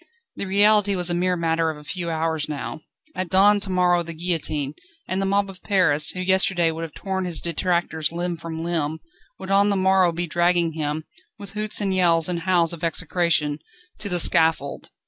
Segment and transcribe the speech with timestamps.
[0.35, 2.81] The reality was a mere matter of a few hours now.
[3.15, 4.73] At dawn to morrow the guillotine;
[5.07, 8.97] and the mob of Paris, who yesterday would have torn his detractors limb from limb,
[9.37, 11.03] would on the morrow be dragging him,
[11.37, 13.59] with hoots and yells and howls of execration,
[13.99, 14.89] to the scaffold.